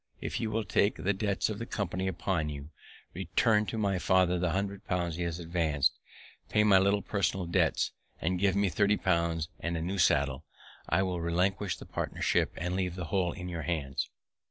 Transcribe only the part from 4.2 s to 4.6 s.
the